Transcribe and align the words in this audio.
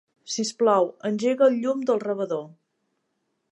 Sisplau, 0.35 0.87
engega 1.09 1.45
el 1.51 1.61
llum 1.65 1.85
del 1.91 2.03
rebedor. 2.07 2.45